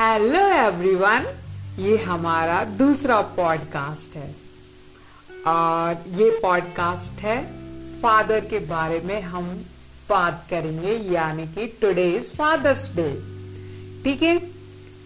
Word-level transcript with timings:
Hello 0.00 0.40
everyone 0.48 1.26
ये 1.78 1.96
हमारा 1.96 2.62
दूसरा 2.64 3.20
पॉडकास्ट 3.20 4.14
है। 4.16 4.28
और 5.46 6.04
ये 6.08 6.28
पॉडकास्ट 6.42 7.20
है 7.20 7.36
फादर 8.00 8.40
के 8.40 8.58
बारे 8.58 9.00
में 9.00 9.20
हम 9.22 9.48
बात 10.08 10.46
करेंगे, 10.50 10.92
यानी 11.14 11.46
कि 11.46 11.66
टुडे 11.80 12.08
इज़ 12.10 12.30
फादर्स 12.36 12.88
डे 12.96 13.10
ठीक 14.04 14.22
है? 14.22 14.38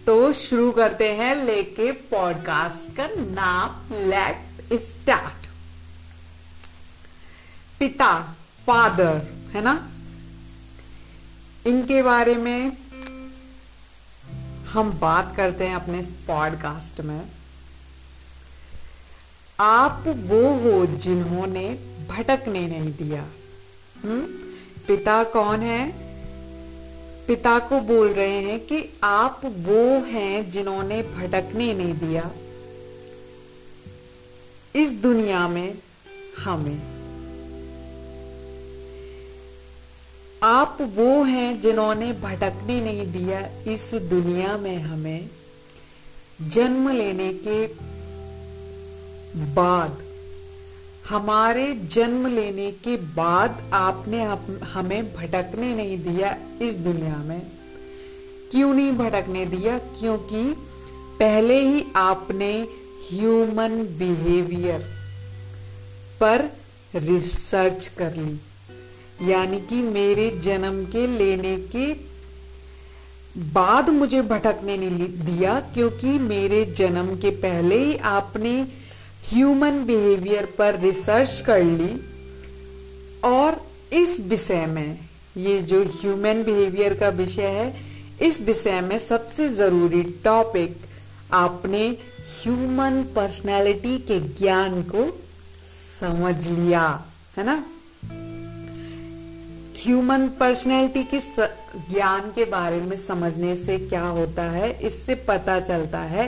तो 0.05 0.31
शुरू 0.33 0.71
करते 0.71 1.11
हैं, 1.13 1.35
लेके 1.35 1.91
पॉडकास्ट 1.91 2.95
का 2.97 3.07
नाम 3.07 3.93
लेट 3.93 4.73
स्टार्ट 4.81 5.47
पिता 7.79 8.13
फादर 8.67 9.21
है 9.53 9.61
ना? 9.61 9.77
इनके 11.67 12.01
बारे 12.01 12.35
में 12.35 12.84
हम 14.75 14.91
बात 14.91 15.35
करते 15.35 15.63
हैं 15.67 15.75
अपने 15.75 16.01
पॉडकास्ट 16.01 17.01
में। 17.01 17.25
आप 19.59 20.03
वो 20.07 20.53
हो 20.53 20.85
जिन्होंने 20.85 21.69
भटकने 22.09 22.67
नहीं 22.67 22.93
दिया। 22.93 23.21
हुँ? 24.05 24.21
पिता 24.87 25.23
कौन 25.23 25.59
है? 25.59 25.91
पिता 27.27 27.59
को 27.59 27.79
बोल 27.79 28.07
रहे 28.09 28.41
हैं 28.41 28.59
कि 28.59 28.99
आप 29.03 29.41
वो 29.45 30.05
हैं 30.05 30.49
जिन्होंने 30.49 31.03
भटकने 31.03 31.73
नहीं 31.73 31.93
दिया। 31.93 32.31
इस 34.75 34.93
दुनिया 34.93 35.47
में 35.47 35.77
हमें 36.39 36.94
आप 40.45 40.77
वो 40.81 41.23
हैं 41.23 41.61
जिन्होंने 41.61 42.13
भटकने 42.13 42.81
नहीं 42.81 43.11
दिया 43.11 43.39
इस 43.73 43.93
दुनिया 43.93 44.57
में 44.57 44.77
हमें 44.77 45.29
जन्म 46.41 46.89
लेने 46.89 47.33
के 47.47 47.67
बाद। 49.53 49.97
हमारे 51.09 51.73
जन्म 51.73 52.27
लेने 52.27 52.71
के 52.71 52.95
बाद 52.97 53.69
आपने 53.73 54.23
हमें 54.65 55.15
भटकने 55.15 55.75
नहीं 55.75 55.97
दिया 55.97 56.37
इस 56.61 56.75
दुनिया 56.75 57.17
में। 57.17 57.41
क्यों 58.51 58.73
नहीं 58.73 58.91
भटकने 58.91 59.45
दिया? 59.45 59.77
क्योंकि 59.77 60.55
पहले 61.19 61.59
ही 61.59 61.85
आपने 61.95 62.67
ह्यूमन 63.11 63.83
बिहेवियर 63.99 64.85
पर 66.19 66.49
रिसर्च 66.95 67.87
कर 67.87 68.15
ली। 68.15 68.39
यानी 69.21 69.59
कि 69.59 69.75
मेरे 69.81 70.29
जन्म 70.43 70.83
के 70.85 71.05
लेने 71.07 71.57
के 71.75 71.93
बाद 73.51 73.89
मुझे 73.89 74.21
भटकने 74.21 74.77
नहीं 74.77 75.07
दिया, 75.25 75.59
क्योंकि 75.73 76.07
मेरे 76.07 76.65
जन्म 76.65 77.15
के 77.15 77.29
पहले 77.29 77.77
ही 77.77 77.95
आपने 77.97 78.51
ह्यूमन 79.29 79.83
बिहेवियर 79.85 80.45
पर 80.57 80.79
रिसर्च 80.79 81.43
कर 81.45 81.63
ली। 81.63 81.89
और 83.23 83.61
इस 83.93 84.19
विषय 84.19 84.65
में, 84.65 84.99
ये 85.37 85.61
जो 85.61 85.83
ह्यूमन 85.83 86.43
बिहेवियर 86.43 86.93
का 86.93 87.09
विषय 87.09 87.47
है, 87.47 87.73
इस 88.21 88.41
विषय 88.41 88.81
में 88.81 88.99
सबसे 88.99 89.49
ज़रूरी 89.49 90.03
टॉपिक 90.23 90.77
आपने 91.33 91.87
ह्यूमन 91.87 93.03
पर्सनालिटी 93.15 93.97
के 93.99 94.19
ज्ञान 94.19 94.81
को 94.83 95.05
समझ 95.99 96.47
लिया, 96.47 97.05
है 97.37 97.45
ना? 97.45 97.63
ह्यूमन 99.85 100.27
पर्सनैलिटी 100.39 101.03
के 101.03 101.19
ज्ञान 101.89 102.31
के 102.35 102.45
बारे 102.45 102.79
में 102.81 102.95
समझने 102.97 103.55
से 103.55 103.77
क्या 103.79 104.03
होता 104.03 104.43
है? 104.43 104.71
इससे 104.81 105.15
पता 105.27 105.59
चलता 105.59 105.99
है 105.99 106.27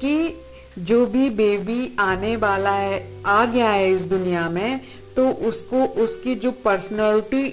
कि 0.00 0.42
जो 0.78 1.04
भी 1.06 1.28
बेबी 1.30 1.96
आने 1.98 2.34
वाला 2.36 2.70
है, 2.70 3.22
आ 3.26 3.44
गया 3.44 3.70
है 3.70 3.90
इस 3.92 4.00
दुनिया 4.04 4.48
में 4.50 4.80
तो 5.16 5.28
उसको 5.48 5.84
उसकी 6.02 6.34
जो 6.34 6.50
पर्सनैलिटी 6.64 7.48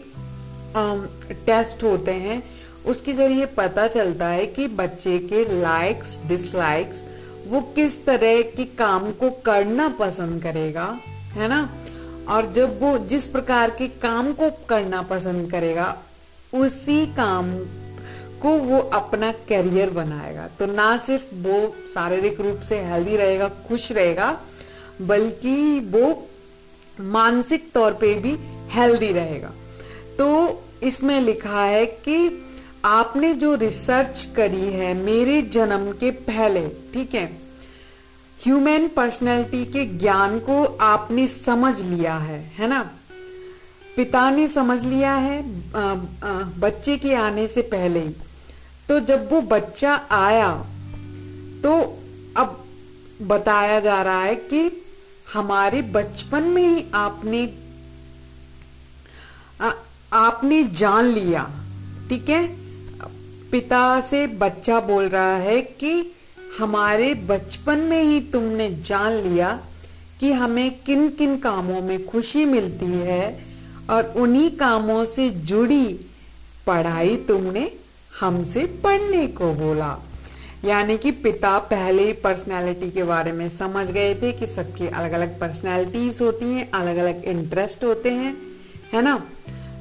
टेस्ट 1.46 1.84
होते 1.84 2.12
हैं, 2.12 2.42
उसके 2.86 3.14
ज़रिए 3.14 3.46
पता 3.58 3.88
चलता 3.88 4.28
है 4.28 4.46
कि 4.48 4.68
बच्चे 4.68 5.18
के 5.22 5.44
लाइक्स 5.62 6.18
डिसलाइक्स 6.28 7.04
वो 7.48 7.62
किस 7.76 8.04
तरह 8.06 8.42
के 8.52 8.66
काम 8.78 9.12
को 9.12 9.30
करना 9.46 9.88
पसंद 10.00 10.42
करेगा, 10.44 10.86
है 11.34 11.48
ना? 11.48 11.70
और 12.30 12.52
जब 12.52 12.82
वो 12.82 12.98
जिस 12.98 13.28
प्रकार 13.28 13.70
के 13.70 13.88
काम 13.88 14.34
को 14.34 14.50
करना 14.70 15.02
पसंद 15.02 15.52
करेगा, 15.52 15.98
उसी 16.54 17.06
काम 17.06 17.58
को 18.42 18.50
वो 18.50 18.80
अपना 18.80 19.32
करियर 19.32 19.90
बनाएगा। 19.90 20.48
तो 20.60 20.66
ना 20.66 20.98
सिर्फ़ 20.98 21.36
वो 21.36 21.76
शारीरिक 21.94 22.42
रूप 22.42 22.60
से 22.60 22.80
हेल्दी 22.80 23.16
रहेगा, 23.16 23.48
खुश 23.50 23.92
रहेगा, 23.92 24.40
बल्कि 25.02 25.80
वो 25.80 26.30
मानसिक 27.02 27.72
तौर 27.72 27.94
पे 27.94 28.14
भी 28.14 28.38
हेल्दी 28.70 29.12
रहेगा। 29.12 29.52
तो 30.18 30.64
इसमें 30.84 31.22
लिखा 31.22 31.64
है 31.64 31.86
कि 31.86 32.46
आपने 32.86 33.34
जो 33.34 33.56
रिसर्च 33.56 34.28
करी 34.36 34.72
है, 34.74 34.94
मेरे 34.94 35.42
जन्म 35.42 35.92
के 35.92 36.12
पहले, 36.12 36.68
ठीक 36.68 37.16
है 37.16 37.43
ह्यूमन 38.44 38.88
पर्सनैलिटी 38.88 39.66
के 39.66 39.86
ज्ञान 39.86 40.40
को 40.40 40.64
आपने 40.64 41.28
समझ 41.28 41.82
लिया 41.82 42.18
है 42.18 42.40
है 42.58 42.68
ना? 42.68 42.92
पिता 43.96 44.30
ने 44.30 44.48
समझ 44.48 44.84
लिया 44.84 45.14
है 45.14 45.38
आ, 45.74 45.80
आ, 45.80 46.44
बच्चे 46.44 46.98
के 46.98 47.16
आने 47.16 47.48
से 47.48 47.62
पहले 47.62 48.00
ही। 48.00 48.16
तो 48.90 49.00
जब 49.00 49.32
वो 49.32 49.42
बच्चा 49.42 50.08
आया 50.12 50.50
तो 51.64 52.02
अब 52.38 52.66
बताया 53.22 53.80
जा 53.80 54.02
रहा 54.02 54.24
है 54.24 54.36
कि 54.36 54.86
हमारे 55.34 55.82
बचपन 55.82 56.44
में 56.44 56.68
ही 56.68 56.86
आपने 56.94 57.54
आ, 59.62 59.72
आपने 60.14 60.64
जान 60.64 61.06
लिया 61.06 61.50
ठीक 62.10 62.30
है? 62.30 62.48
पिता 63.52 64.02
से 64.02 64.28
बच्चा 64.28 64.80
बोल 64.80 65.04
रहा 65.04 65.36
है 65.36 65.62
कि 65.62 66.16
हमारे 66.58 67.14
बचपन 67.14 67.80
में 67.80 68.02
ही 68.04 68.20
तुमने 68.22 68.70
जान 68.86 69.12
लिया 69.12 69.60
कि 70.20 70.32
हमें 70.32 70.80
किन 70.84 71.10
किन 71.10 71.38
कामों 71.38 71.82
में 71.82 72.06
खुशी 72.06 72.46
मिलती 72.46 72.86
है 72.86 73.46
और 73.90 74.14
उन्हीं 74.18 74.50
कामों 74.52 75.06
से 75.06 75.30
जुड़ी 75.30 75.86
पढ़ाई 76.68 77.16
तुमने 77.18 77.72
हमसे 78.20 78.66
पढ़ने 78.84 79.28
को 79.28 79.54
बोला। 79.54 79.98
यानी 80.66 80.98
कि 80.98 81.12
पिता 81.12 81.58
पहले 81.60 82.04
ही 82.04 82.14
पर्सनैलिटी 82.14 82.92
के 82.92 83.04
बारे 83.04 83.32
में 83.32 83.50
समझ 83.50 83.92
गए 83.92 84.16
थे 84.16 84.32
कि 84.32 84.48
सबकी 84.48 84.88
अलग 84.88 85.12
अलग 85.12 85.40
पर्सनैलिटीज 85.40 86.22
होती 86.22 86.46
हैं 86.46 86.72
अलग 86.72 86.98
अलग 86.98 87.24
इंटरेस्ट 87.24 87.84
होते 87.84 88.10
हैं, 88.10 88.38
है 88.94 89.02
ना? 89.02 89.16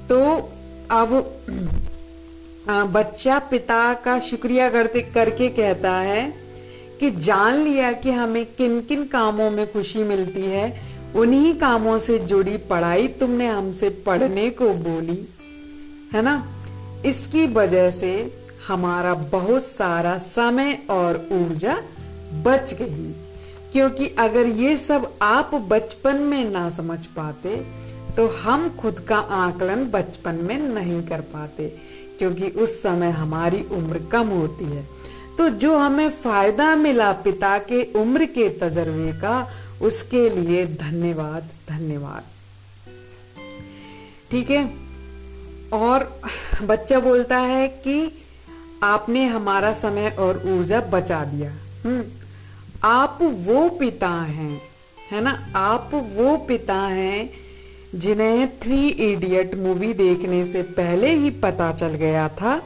तो 0.09 0.51
अब 0.91 1.41
बच्चा 2.69 3.39
पिता 3.39 3.95
का 3.95 4.19
शुक्रिया 4.21 4.71
करते, 4.71 5.01
करके 5.01 5.49
कहता 5.49 5.93
है 5.93 6.42
कि 7.03 7.11
जान 7.13 7.57
लिया 7.57 7.91
कि 7.93 8.11
हमें 8.11 8.45
किन 8.49 8.81
किन 8.81 9.05
कामों 9.05 9.51
में 9.51 9.73
खुशी 9.73 10.03
मिलती 10.05 10.41
है, 10.43 10.67
उन्हीं 11.17 11.55
कामों 11.59 11.99
से 11.99 12.19
जुड़ी 12.21 12.57
पढ़ाई 12.71 13.09
तुमने 13.21 13.47
हमसे 13.47 13.89
पढ़ने 14.07 14.49
को 14.51 14.69
बोली, 14.75 15.19
है 16.13 16.23
ना? 16.23 16.35
इसकी 17.07 17.47
वजह 17.47 17.91
से 17.91 18.13
हमारा 18.69 19.15
बहुत 19.33 19.63
सारा 19.63 20.17
समय 20.19 20.79
और 20.91 21.17
ऊर्जा 21.33 21.77
बच 22.45 22.75
गई। 22.75 23.13
क्योंकि 23.73 24.09
अगर 24.19 24.47
ये 24.47 24.77
सब 24.77 25.13
आप 25.23 25.55
बचपन 25.69 26.23
में 26.23 26.51
ना 26.51 26.69
समझ 26.71 27.05
पाते 27.09 27.57
तो 28.17 28.29
हम 28.43 28.69
खुद 28.81 29.01
का 29.09 29.19
आकलन 29.37 29.85
बचपन 29.91 30.35
में 30.43 30.59
नहीं 30.59 31.03
कर 31.03 31.21
पाते, 31.29 31.69
क्योंकि 32.19 32.49
उस 32.57 32.83
समय 32.83 33.11
हमारी 33.13 33.63
उम्र 33.73 34.07
कम 34.13 34.29
होती 34.31 34.65
है। 34.67 34.87
तो 35.39 35.49
जो 35.49 35.77
हमें 35.77 36.11
फ़ायदा 36.11 36.77
मिला 36.77 37.13
पिता 37.13 37.59
के 37.59 37.93
उम्र 37.93 38.25
के 38.25 38.49
तजर्बे 38.49 39.13
का, 39.13 39.51
उसके 39.83 40.29
लिए 40.31 40.67
धन्यवाद 40.67 41.49
धन्यवाद। 41.69 42.23
ठीक 44.31 44.51
है? 44.51 44.71
और 45.73 46.21
बच्चा 46.63 47.01
बोलता 47.01 47.39
है 47.39 47.69
कि 47.69 48.23
आपने 48.83 49.27
हमारा 49.27 49.73
समय 49.73 50.17
और 50.19 50.43
ऊर्जा 50.47 50.81
बचा 50.81 51.25
दिया। 51.25 51.53
हम्म। 51.85 52.05
आप 52.85 53.19
वो 53.23 53.69
पिता 53.69 54.09
हैं, 54.09 54.63
है 55.11 55.21
ना? 55.21 55.49
आप 55.57 55.91
वो 55.95 56.37
पिता 56.37 56.75
हैं 56.75 57.31
जिन्हें 57.95 58.61
थ्री 58.61 58.89
इडियट 58.89 59.55
मूवी 59.55 59.95
देखने 59.95 60.45
से 60.45 60.63
पहले 60.63 61.15
ही 61.15 61.31
पता 61.31 61.73
चल 61.73 61.87
गया 61.87 62.29
था 62.29 62.63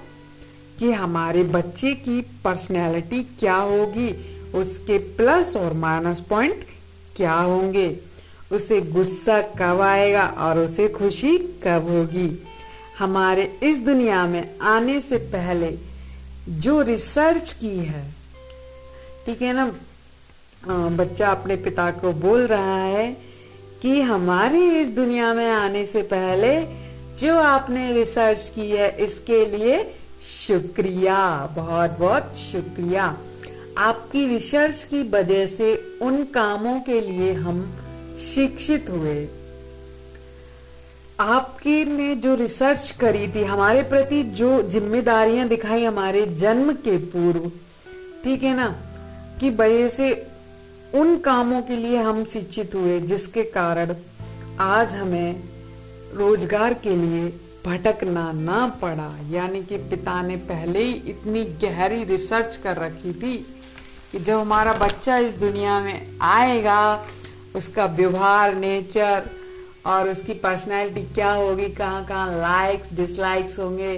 कि 0.79 0.91
हमारे 0.93 1.43
बच्चे 1.45 1.93
की 1.95 2.21
पर्सनैलिटी 2.45 3.23
क्या 3.39 3.57
होगी, 3.57 4.09
उसके 4.55 4.99
प्लस 5.17 5.57
और 5.57 5.73
माइनस 5.75 6.21
पॉइंट 6.21 6.65
क्या 7.17 7.35
होंगे। 7.35 7.89
उसे 8.53 8.81
गुस्सा 8.83 9.41
कब 9.59 9.81
आएगा 9.81 10.27
और 10.39 10.59
उसे 10.59 10.89
खुशी 10.89 11.37
कब 11.65 11.89
होगी। 11.91 12.31
हमारे 12.99 13.45
इस 13.63 13.79
दुनिया 13.79 14.27
में 14.27 14.59
आने 14.65 15.01
से 15.01 15.17
पहले 15.33 15.73
जो 16.61 16.81
रिसर्च 16.83 17.53
की 17.53 17.77
है, 17.79 18.05
ठीक 19.27 19.43
है 19.43 19.53
ना? 19.53 19.67
बच्चा 20.91 21.31
अपने 21.31 21.57
पिता 21.57 21.91
को 21.93 22.13
बोल 22.13 22.47
रहा 22.47 22.77
है 22.77 23.07
कि 23.83 24.01
हमारे 24.03 24.61
इस 24.81 24.89
दुनिया 24.91 25.33
में 25.35 25.49
आने 25.49 25.85
से 25.85 26.03
पहले 26.05 26.55
जो 27.19 27.39
आपने 27.39 27.93
रिसर्च 27.93 28.51
की 28.55 28.71
है, 28.71 28.89
इसके 28.97 29.45
लिए 29.47 29.77
शुक्रिया, 30.27 31.47
बहुत 31.47 31.91
बहुत 31.91 32.35
शुक्रिया। 32.35 33.19
आपकी 33.79 34.27
रिसर्च 34.27 34.85
की 34.85 35.03
वजह 35.03 35.47
से 35.47 35.99
उन 36.03 36.25
कामों 36.25 36.81
के 36.81 37.01
लिए 37.01 37.33
हम 37.33 37.75
शिक्षित 38.35 38.87
हुए। 38.91 39.29
आपकी 41.21 41.85
ने 41.85 42.17
जो 42.17 42.35
रिसर्च 42.35 42.91
करी 42.91 43.29
थी, 43.29 43.45
हमारे 43.45 43.83
प्रति 43.83 44.23
जो 44.23 44.63
जिम्मेदारियाँ 44.63 45.49
दिखाई 45.49 45.85
हमारे 45.85 46.27
जन्म 46.27 46.73
के 46.73 46.99
पूर्व, 46.99 47.53
ठीक 48.25 48.43
है 48.43 48.57
ना? 48.57 48.77
कि 49.41 49.51
वजह 49.51 49.89
से 49.89 50.27
उन 50.95 51.19
कामों 51.19 51.63
के 51.63 51.77
लिए 51.77 51.97
हम 51.97 52.25
शिक्षित 52.25 52.75
हुए, 52.75 53.01
जिसके 53.01 53.43
कारण 53.43 53.95
आज 54.59 54.95
हमें 54.95 55.43
रोज़गार 56.13 56.75
के 56.75 56.97
लिए 56.97 57.41
भटकना 57.67 58.31
ना 58.33 58.67
पड़ा। 58.83 59.11
यानी 59.31 59.63
कि 59.63 59.77
पिता 59.91 60.21
ने 60.23 60.37
पहले 60.49 60.83
ही 60.83 60.93
इतनी 61.11 61.45
गहरी 61.63 62.03
रिसर्च 62.05 62.57
कर 62.57 62.77
रखी 62.77 63.13
थी 63.13 63.37
कि 64.13 64.19
जब 64.19 64.39
हमारा 64.39 64.73
बच्चा 64.75 65.17
इस 65.19 65.33
दुनिया 65.37 65.81
में 65.81 66.19
आएगा, 66.23 67.07
उसका 67.57 67.87
व्यवहार, 67.87 68.55
नेचर 68.55 69.31
और 69.87 70.09
उसकी 70.09 70.35
पर्सनैलिटी 70.37 71.03
क्या 71.15 71.33
होगी, 71.33 71.69
कहाँ 71.71 72.05
कहाँ 72.05 72.31
लाइक्स 72.33 72.93
डिसलाइक्स 72.95 73.59
होंगे 73.59 73.97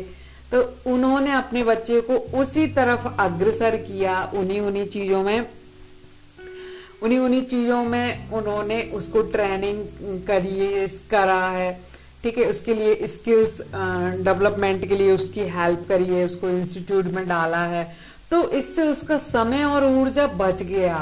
तो 0.52 0.60
उन्होंने 0.86 1.32
अपने 1.32 1.62
बच्चे 1.64 2.00
को 2.00 2.14
उसी 2.40 2.66
तरफ़ 2.74 3.06
अग्रसर 3.20 3.76
किया 3.78 4.20
उन्हीं 4.34 4.60
उन्हीं 4.60 4.86
चीज़ों 4.88 5.22
में। 5.22 5.46
उन्हीं 7.02 7.18
उन्हीं 7.18 7.42
चीज़ों 7.44 7.82
में 7.84 8.30
उन्होंने 8.30 8.80
उसको 8.94 9.22
ट्रेनिंग 9.32 9.84
करी 10.26 10.86
करा 11.10 11.42
है। 11.48 11.70
ठीक 12.28 12.38
है, 12.38 12.44
उसके 12.44 12.74
लिए 12.74 13.06
स्किल्स 13.08 13.60
डेवलपमेंट 14.22 14.84
के 14.88 14.96
लिए 14.96 15.12
उसकी 15.12 15.40
हेल्प 15.50 15.84
करी 15.88 16.04
है 16.06 16.24
उसको 16.24 16.48
इंस्टीट्यूट 16.48 17.04
में 17.06 17.26
डाला 17.28 17.62
है। 17.66 17.84
तो 18.30 18.42
इससे 18.50 18.82
उसका 18.84 19.16
समय 19.16 19.64
और 19.64 19.84
ऊर्जा 19.84 20.26
बच 20.36 20.62
गया। 20.62 20.98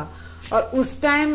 और 0.53 0.71
उस 0.75 1.01
टाइम 1.03 1.33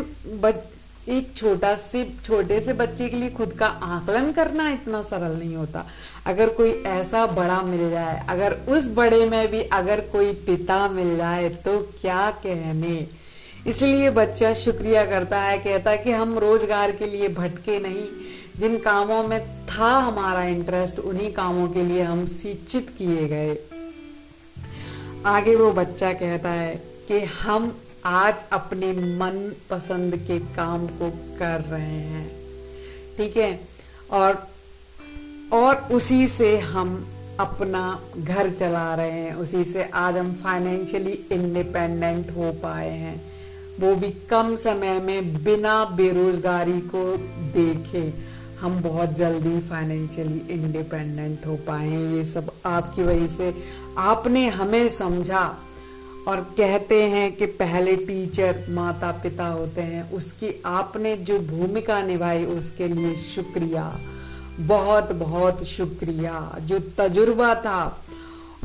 एक 1.08 1.32
छोटा 1.36 1.74
से, 1.74 2.04
छोटे 2.24 2.60
से 2.60 2.72
बच्चे 2.72 3.08
के 3.08 3.16
लिए 3.16 3.30
खुद 3.30 3.52
का 3.52 3.66
आकलन 3.66 4.32
करना 4.32 4.68
इतना 4.70 5.02
सरल 5.02 5.36
नहीं 5.38 5.54
होता। 5.56 5.84
अगर 6.26 6.48
कोई 6.50 6.70
ऐसा 6.88 7.26
बड़ा 7.28 7.60
मिल 7.62 7.90
जाए, 7.90 8.24
अगर 8.28 8.56
उस 8.68 8.88
बड़े 8.94 9.24
में 9.26 9.50
भी 9.50 9.62
अगर 9.72 10.00
कोई 10.12 10.32
पिता 10.46 10.86
मिल 10.90 11.16
जाए 11.16 11.48
तो 11.64 11.78
क्या 12.00 12.30
कहने? 12.44 13.06
इसलिए 13.66 14.10
बच्चा 14.12 14.54
शुक्रिया 14.56 15.04
करता 15.06 15.40
है, 15.40 15.58
कहता 15.60 15.90
है 15.90 15.98
कि 15.98 16.12
हम 16.12 16.38
रोज़गार 16.40 16.92
के 16.92 17.06
लिए 17.06 17.28
भटके 17.30 17.78
नहीं। 17.80 18.06
जिन 18.62 18.78
कामों 18.78 19.22
में 19.24 19.66
था 19.66 19.98
हमारा 19.98 20.44
इंटरेस्ट 20.44 20.98
उन्हीं 20.98 21.32
कामों 21.32 21.68
के 21.68 21.82
लिए 21.82 22.02
हम 22.02 22.26
शिक्षित 22.26 22.94
किए 22.98 23.28
गए। 23.28 23.58
आगे 25.26 25.56
वो 25.56 25.72
बच्चा 25.72 26.12
कहता 26.12 26.50
है 26.50 26.74
कि 27.08 27.20
हम 27.20 27.76
आज 28.04 28.44
अपने 28.52 28.92
मन 28.92 29.52
पसंद 29.70 30.16
के 30.16 30.38
काम 30.38 30.86
को 30.86 31.10
कर 31.38 31.60
रहे 31.60 31.84
हैं। 31.84 32.40
ठीक 33.16 33.36
है? 33.36 33.60
और 34.10 34.48
और 35.52 35.76
उसी 35.76 36.26
से 36.26 36.58
हम 36.58 37.08
अपना 37.40 38.00
घर 38.18 38.50
चला 38.50 38.94
रहे 38.94 39.10
हैं। 39.10 39.34
उसी 39.34 39.64
से 39.64 39.84
आज 39.84 40.16
हम 40.16 40.32
फाइनेंशियली 40.32 41.26
इंडिपेंडेंट 41.32 42.30
हो 42.30 42.52
पाए 42.52 42.90
हैं। 42.90 43.32
वो 43.80 43.94
भी 43.94 44.10
कम 44.10 44.56
समय 44.56 45.00
में 45.00 45.44
बिना 45.44 45.84
बेरोजगारी 45.84 46.80
को 46.80 47.16
देखे। 47.52 48.31
हम 48.62 48.82
बहुत 48.82 49.12
जल्दी 49.12 49.60
फाइनेंशियली 49.60 50.42
इंडिपेंडेंट 50.50 51.46
हो 51.46 51.54
पाए 51.56 51.88
ये 51.88 52.24
सब 52.24 52.52
आपकी 52.66 53.02
वजह 53.02 53.26
से। 53.26 53.54
आपने 53.98 54.48
हमें 54.48 54.88
समझा 54.88 55.56
और 56.28 56.40
कहते 56.40 57.02
हैं 57.02 57.36
कि 57.36 57.46
पहले 57.46 57.96
टीचर 57.96 58.66
माता 58.68 59.10
पिता 59.12 59.46
होते 59.46 59.80
हैं, 59.80 60.12
उसकी 60.12 60.62
आपने 60.66 61.16
जो 61.16 61.38
भूमिका 61.38 62.02
निभाई 62.02 62.44
उसके 62.44 62.88
लिए 62.88 63.16
शुक्रिया। 63.16 64.00
बहुत 64.60 65.12
बहुत 65.12 65.64
शुक्रिया। 65.64 66.56
जो 66.60 66.78
तजुर्बा 66.78 67.54
था, 67.54 68.04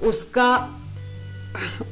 उसका 0.03 0.69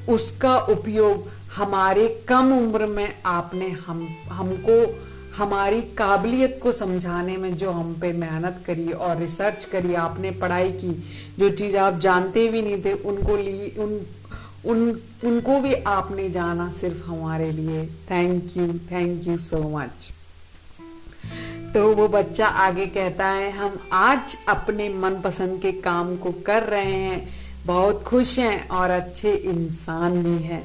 उसका 0.09 0.57
उपयोग 0.57 1.29
हमारे 1.55 2.07
कम 2.27 2.53
उम्र 2.53 2.85
में 2.85 3.13
आपने 3.25 3.69
हम, 3.69 4.07
हमको 4.29 4.77
हमारी 5.37 5.81
काबिलियत 5.97 6.59
को 6.63 6.71
समझाने 6.71 7.37
में 7.37 7.55
जो 7.57 7.71
हम 7.71 7.93
पे 8.01 8.11
मेहनत 8.13 8.63
करी 8.65 8.91
और 8.91 9.17
रिसर्च 9.17 9.65
करी, 9.65 9.93
आपने 9.93 10.31
पढ़ाई 10.31 10.71
की, 10.71 10.91
जो 11.39 11.49
चीज़ 11.49 11.77
आप 11.77 11.99
जानते 11.99 12.47
भी 12.47 12.61
नहीं 12.61 12.83
थे, 12.85 12.93
उनको 12.93 13.37
ली, 13.37 13.75
उन 13.79 13.99
उन, 14.65 14.79
उनको 15.25 15.59
भी 15.61 15.73
आपने 15.73 16.29
जाना 16.29 16.69
सिर्फ़ 16.71 17.05
हमारे 17.05 17.51
लिए। 17.51 17.85
Thank 18.11 18.57
you 18.57 18.67
thank 18.91 19.27
you 19.27 19.37
so 19.37 19.57
much 19.69 20.09
तो 21.73 21.93
वो 21.93 22.07
बच्चा 22.07 22.47
आगे 22.47 22.85
कहता 22.85 23.27
है, 23.27 23.51
हम 23.51 23.77
आज 23.93 24.37
अपने 24.47 24.87
मनपसंद 24.89 25.61
के 25.61 25.71
काम 25.71 26.15
को 26.15 26.31
कर 26.45 26.63
रहे 26.63 26.93
हैं। 26.93 27.27
बहुत 27.65 28.03
खुश 28.03 28.37
हैं 28.39 28.67
और 28.69 28.89
अच्छे 28.89 29.33
इंसान 29.33 30.21
भी 30.23 30.43
हैं। 30.43 30.63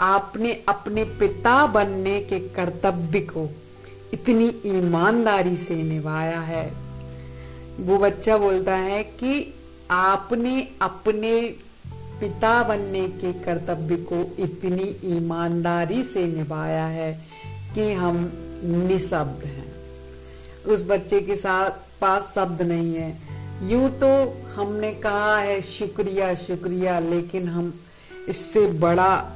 आपने 0.00 0.52
अपने 0.68 1.04
पिता 1.04 1.66
बनने 1.66 2.20
के 2.20 2.38
कर्तव्य 2.48 3.20
को 3.20 3.48
इतनी 4.14 4.62
ईमानदारी 4.66 5.56
से 5.56 5.74
निभाया 5.74 6.40
है। 6.40 6.72
वो 7.80 7.98
बच्चा 7.98 8.36
बोलता 8.36 8.76
है 8.76 9.02
कि 9.04 9.54
आपने 9.90 10.68
अपने 10.82 11.40
पिता 12.20 12.62
बनने 12.62 13.08
के 13.08 13.32
कर्तव्य 13.32 13.96
को 13.96 14.20
इतनी 14.38 15.16
ईमानदारी 15.16 16.02
से 16.02 16.26
निभाया 16.26 16.86
है 16.86 17.12
कि 17.74 17.92
हम 17.92 18.32
निशब्द 18.64 19.44
हैं। 19.46 19.72
उस 20.64 20.84
बच्चे 20.88 21.20
के 21.20 21.36
साथ 21.36 21.70
पास 22.00 22.32
शब्द 22.34 22.62
नहीं 22.62 22.94
है। 22.94 23.18
यूँ 23.62 23.90
तो 23.90 24.36
हमने 24.54 24.92
कहा 24.94 25.38
है, 25.38 25.60
शुक्रिया 25.60 26.34
शुक्रिया, 26.34 26.98
लेकिन 27.00 27.48
हम 27.48 27.80
इससे 28.28 28.66
बड़ा 28.66 29.30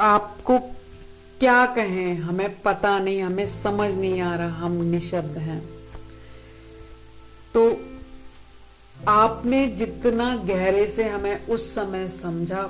आपको 0.00 0.58
क्या 1.40 1.64
कहें? 1.66 2.14
हमें 2.14 2.62
पता 2.62 2.98
नहीं, 2.98 3.20
हमें 3.22 3.46
समझ 3.46 3.90
नहीं 3.90 4.20
आ 4.20 4.34
रहा 4.36 4.56
हम 4.56 4.72
निशब्द 4.84 5.36
हैं। 5.38 5.60
तो 7.54 7.62
आपने 8.96 9.66
जितना 9.66 10.34
गहरे 10.46 10.86
से 10.86 11.04
हमें 11.04 11.46
उस 11.46 11.74
समय 11.74 12.08
समझा, 12.08 12.68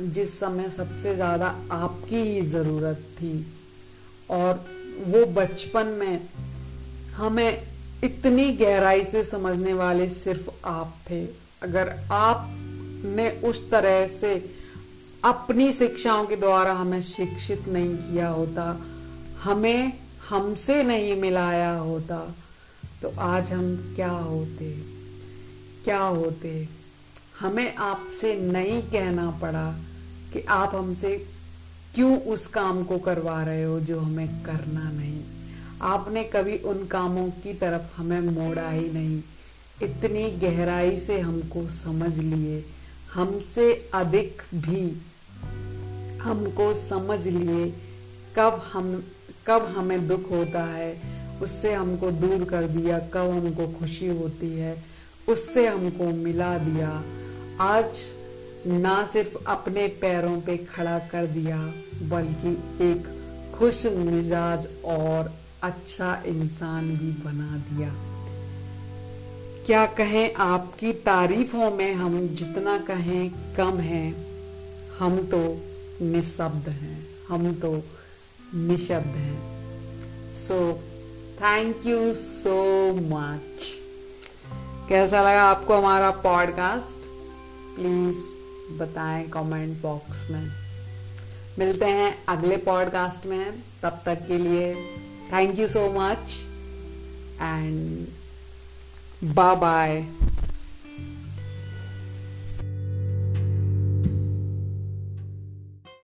जिस 0.00 0.38
समय 0.40 0.68
सबसे 0.70 1.14
ज़्यादा 1.14 1.46
आपकी 1.72 2.20
ही 2.22 2.40
ज़रूरत 2.46 3.02
थी, 3.16 3.34
और 4.30 4.64
वो 5.06 5.24
बचपन 5.32 5.86
में 5.98 6.20
हमें 7.14 7.62
इतनी 8.04 8.50
गहराई 8.52 9.04
से 9.04 9.22
समझने 9.22 9.74
वाले 9.74 10.08
सिर्फ़ 10.08 10.48
आप 10.66 10.94
थे। 11.10 11.24
अगर 11.62 11.88
आपने 12.12 13.28
उस 13.44 13.70
तरह 13.70 14.06
से 14.08 14.34
अपनी 15.24 15.72
शिक्षाओं 15.72 16.26
के 16.26 16.36
द्वारा 16.36 16.72
हमें 16.72 17.00
शिक्षित 17.02 17.68
नहीं 17.68 17.96
किया 17.96 18.28
होता, 18.28 18.80
हमें 19.42 19.92
हमसे 20.28 20.82
नहीं 20.82 21.20
मिलाया 21.20 21.70
होता 21.70 22.34
तो 23.02 23.12
आज 23.18 23.52
हम 23.52 23.94
क्या 23.96 24.10
होते? 24.10 24.70
क्या 25.84 25.98
होते? 25.98 26.68
हमें 27.40 27.74
आपसे 27.74 28.34
नहीं 28.42 28.82
कहना 28.82 29.30
पड़ा 29.30 29.70
कि 30.32 30.40
आप 30.40 30.74
हमसे 30.74 31.16
क्यों 31.94 32.20
उस 32.22 32.46
काम 32.46 32.82
को 32.84 32.98
करवा 32.98 33.42
रहे 33.42 33.64
हो 33.64 33.80
जो 33.80 34.00
हमें 34.00 34.28
करना 34.44 34.90
नहीं। 34.90 35.22
आपने 35.82 36.24
कभी 36.24 36.58
उन 36.58 36.84
कामों 36.86 37.28
की 37.42 37.54
तरफ़ 37.54 38.00
हमें 38.00 38.20
मोड़ा 38.20 38.68
ही 38.70 38.88
नहीं। 38.90 39.22
इतनी 39.82 40.30
गहराई 40.30 40.98
से 40.98 41.20
हमको 41.20 41.68
समझ 41.68 42.18
लिए। 42.18 42.64
हमसे 43.14 43.90
अधिक 43.94 44.42
भी 44.54 45.02
हमको 46.22 46.74
समझ 46.74 47.28
लिए 47.28 47.70
कब 48.38 48.62
हम, 48.72 49.04
कब 49.46 49.62
हमें 49.76 50.08
दुख 50.08 50.30
होता 50.30 50.64
है, 50.64 51.02
उससे 51.42 51.74
हमको 51.74 52.10
दूर 52.10 52.44
कर 52.44 52.62
दिया, 52.62 52.98
कब 52.98 53.30
हमको 53.30 53.66
खुशी 53.78 54.06
होती 54.06 54.50
है, 54.52 54.84
उससे 55.28 55.66
हमको 55.66 56.04
मिला 56.04 56.58
दिया। 56.58 57.04
आज 57.60 58.00
ना 58.66 59.06
सिर्फ़ 59.06 59.44
अपने 59.46 59.86
पैरों 59.88 60.40
पे 60.40 60.56
खड़ा 60.56 60.98
कर 60.98 61.26
दिया, 61.26 61.58
बल्कि 62.02 62.52
एक 62.84 63.06
खुश 63.58 63.86
मिजाज 63.86 64.66
और 64.84 65.32
अच्छा 65.62 66.22
इंसान 66.26 66.96
भी 66.96 67.10
बना 67.24 67.56
दिया। 67.58 68.17
क्या 69.68 69.86
कहें 69.86 70.34
आपकी 70.34 70.92
तारीफों 70.92 71.70
में 71.70 71.94
हम 71.94 72.28
जितना 72.28 72.78
कहें 72.78 73.54
कम 73.56 73.78
है? 73.78 74.10
हम 74.98 75.18
तो 75.18 75.60
निशब्द 76.04 76.68
हैं, 76.68 77.08
हम 77.28 77.54
तो 77.54 77.82
निशब्द 78.54 79.06
हैं। 79.06 79.38
So 80.34 80.74
thank 81.40 81.86
you 81.86 82.14
so 82.14 82.92
much 82.94 83.72
कैसा 84.88 85.20
लगा 85.20 85.42
आपको 85.42 85.74
हमारा 85.74 86.10
पॉडकास्ट 86.10 86.98
प्लीज़ 87.76 88.18
बताएँ 88.78 89.28
कमेंट 89.28 89.82
बॉक्स 89.82 90.30
में। 90.30 90.50
मिलते 91.58 91.84
हैं 91.84 92.24
अगले 92.28 92.56
पॉडकास्ट 92.56 93.26
में। 93.26 93.62
तब 93.82 94.02
तक 94.06 94.18
के 94.26 94.38
लिए 94.38 94.74
thank 95.32 95.58
you 95.58 95.66
so 95.66 95.92
much 95.92 96.40
and 97.40 98.06
Bye-bye. 99.22 100.17